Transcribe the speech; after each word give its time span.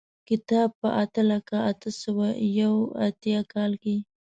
کتاب 0.29 0.69
په 0.81 0.89
اته 1.03 1.21
لکه 1.31 1.55
اته 1.71 1.89
سوه 2.01 2.27
یو 2.59 2.75
اتیا 3.07 3.39
کال 3.53 3.71
کې. 3.83 3.95